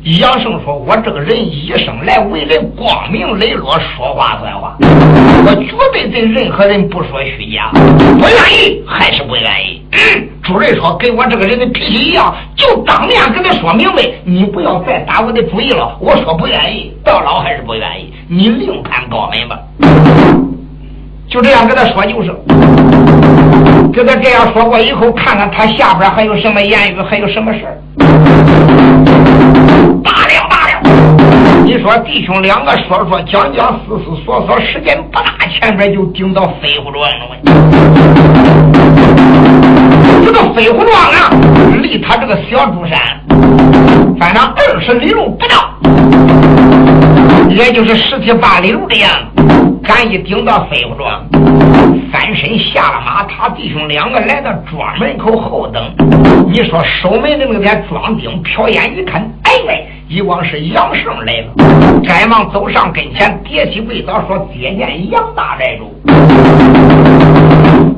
[0.04, 7.70] 杨胜说：“我这个人一生来为人光明磊落，说话算话，我绝对对任何人不说虚假。
[7.72, 9.80] 不愿意还是不愿意。”
[10.42, 15.96] 主任说：“跟我这个人的脾气一样，就当面跟他说明白，你不要再打我的主意了。
[16.00, 19.56] 我说不愿意，到老还是不愿意，你另攀高门吧。”
[21.30, 22.34] 就这样跟他说就是，
[23.92, 27.78] 跟他这样说过以后，看看他下边还有什么言语，还有什么事儿。
[31.64, 37.36] 你说弟兄两个说说讲讲，思思索索，时间不大，前边就顶到飞虎庄了。
[40.24, 41.30] 这个飞虎庄啊，
[41.80, 42.98] 离他这个小珠山，
[44.18, 45.74] 反正二十里路不到，
[47.48, 49.42] 也就是十七八里路的样子。
[49.82, 51.26] 赶一顶到飞虎庄，
[52.12, 55.82] 翻身下了马，他弟兄两个来到庄门口后等。
[56.48, 65.90] 你说守门的那个庄丁瞟眼一看，哎喂，以往是杨胜来了，赶忙走上跟前，叠起跪倒说接见杨大寨主。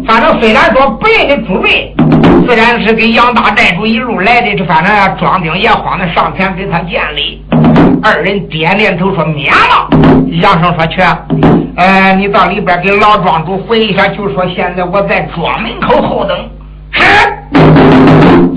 [0.06, 1.92] 反正虽然说不认的主位，
[2.46, 4.54] 自然是跟杨大寨主一路来的。
[4.54, 7.42] 这反正庄丁也慌的上前给他见礼。
[8.00, 9.88] 二人点点头说免了。
[10.40, 11.02] 杨生说去，
[11.74, 16.38] 呃，你到里边给老庄主回一下，就说现在我在庄门口候等。
[16.92, 17.02] 是，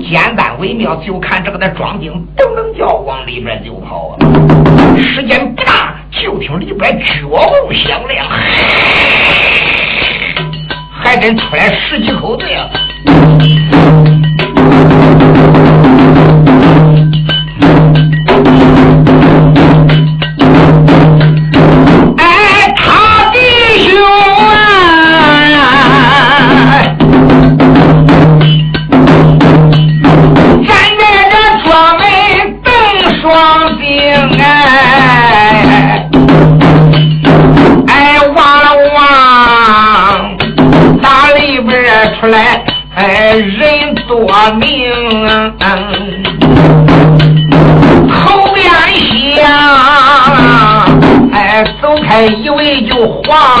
[0.08, 4.16] 简单微妙，就看这个那庄丁噔噔叫往里边就跑啊。
[4.96, 8.26] 时间不大，就听里边脚步响亮，
[11.02, 12.66] 还真出来十几口子呀。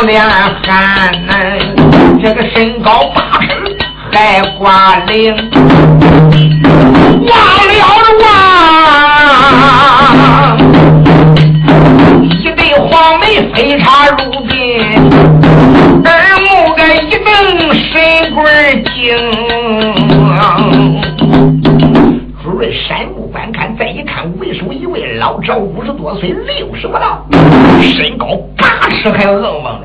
[0.06, 1.12] 脸汉，
[2.22, 3.76] 这个身高八尺
[4.12, 5.34] 还挂领，
[7.26, 7.36] 忘
[7.68, 7.72] 了
[8.22, 8.26] 忘，
[12.22, 12.24] 一
[12.56, 14.48] 对黄眉飞插入鬓，
[16.04, 16.08] 耳
[16.40, 17.28] 目个一瞪。
[17.90, 17.98] 神
[18.34, 18.44] 棍
[18.84, 19.16] 精，
[22.42, 27.24] 主任山目观看，再一看，为首一位老者，五十多岁，六十不到，
[27.80, 28.26] 身高
[28.88, 29.82] 八尺还硬猛。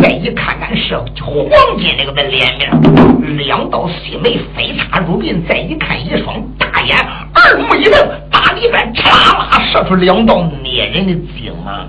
[0.00, 6.96] 再一看，看是黄金那个的脸面，两道细眉飞插入鬓，再一看，一双大眼，
[7.34, 11.88] 二目一瞪，把里边嚓啦啦射出两道捏人的精芒。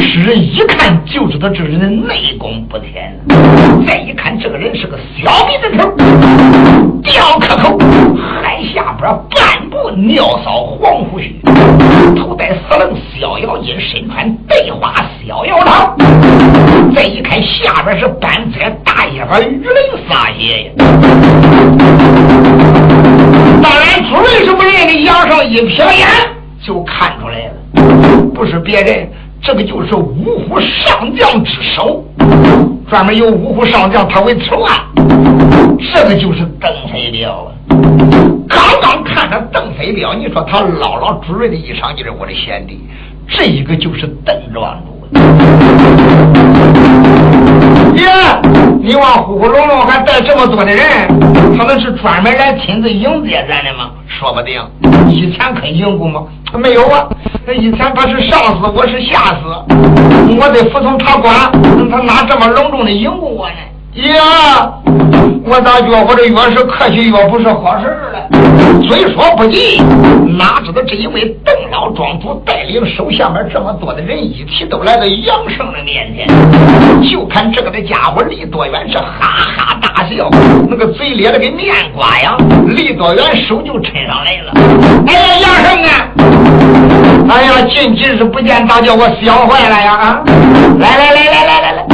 [0.00, 3.18] 使人一看就知道这人的内功不浅。
[3.86, 5.90] 再一看，这个人是个小鼻子头，
[7.02, 7.78] 吊壳口，
[8.16, 11.40] 海下边半部尿骚黄胡须，
[12.16, 14.94] 头戴四棱小腰巾，身穿对花
[15.26, 15.96] 小腰套。
[16.94, 19.68] 再一看，下边是半截大叶把鱼鳞
[20.08, 20.72] 撒鞋呀。
[23.62, 26.06] 当然，主人是不认的，杨少一瞥眼
[26.64, 27.54] 就看出来了，
[28.34, 29.08] 不是别人。
[29.42, 32.04] 这个就是五虎上将之首，
[32.90, 34.78] 专门有五虎上将，他为此案。
[35.94, 37.50] 这个就是邓飞彪！
[38.48, 42.80] 刚刚看着邓飞彪，你说他姥姥主任的衣裳就是我的贤弟，
[43.28, 45.08] 这一个就是邓庄主。
[47.96, 48.06] 爷，
[48.82, 50.86] 你往呼呼隆隆还带这么多的人，
[51.56, 53.90] 他们是专门来亲自迎接咱的吗？
[54.18, 54.60] 说不定，
[55.08, 56.24] 以前肯迎过吗？
[56.54, 57.06] 没有啊，
[57.46, 59.44] 那以前他是上司，我是下司，
[60.40, 61.32] 我得服从他管，
[61.88, 63.54] 他哪这么隆重的迎过我呢？
[64.08, 64.72] 呀，
[65.44, 68.28] 我咋觉我这越是客气越不是好事了？
[68.88, 69.80] 虽说不急，
[70.36, 76.26] 哪知道这一位邓老庄主带领手下面这么多的人一起都来到杨胜的面前，
[77.08, 79.04] 就看这个的家伙离多远是哈
[79.56, 80.28] 哈大笑，
[80.68, 82.36] 那个嘴咧的跟面瓜样，
[82.66, 84.52] 离多远手就抻上来了。
[85.06, 85.90] 哎呀，杨胜啊！
[87.30, 89.94] 哎呀，近几日不见，咋叫我笑坏了呀？
[89.94, 90.22] 啊！
[90.78, 91.86] 来来来来来来来，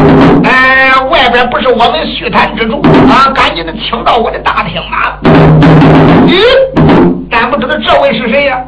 [0.45, 5.19] 哎，外边不是我们叙谈之主啊，赶紧的请到我的大厅吧。
[6.27, 6.41] 咦，
[7.31, 8.59] 但不知道这位是谁呀？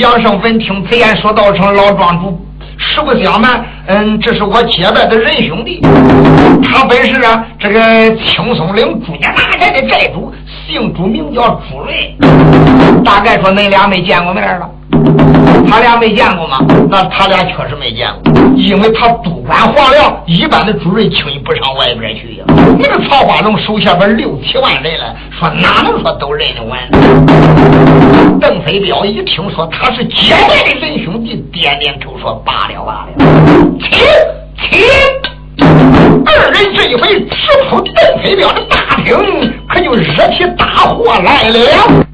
[0.00, 2.40] 杨胜闻听此言，说道：“成老庄主，
[2.92, 5.80] 实不相瞒，嗯，这是我结拜的仁兄弟，
[6.62, 7.80] 他本是啊这个
[8.16, 10.32] 青松岭朱家大寨的寨主。”
[10.66, 12.16] 姓朱名叫朱瑞，
[13.04, 14.68] 大概说恁俩没见过面了。
[15.68, 16.58] 他俩没见过吗？
[16.88, 22.44] 那他俩确实没见过，因为他督管黄辽，一般的朱瑞轻易不上外边去呀。
[22.78, 26.78] 那个曹花龙手下边六七万人了，说哪能说都认得完？
[28.40, 33.12] 邓飞彪一听说他是结拜的仁兄弟，点点头说罢了罢了，
[33.80, 33.98] 请
[34.70, 34.80] 请，
[36.24, 37.36] 二人这一回直
[37.68, 39.22] 扑邓飞彪的大厅，可
[39.84, 42.13] 就惹起大祸来了。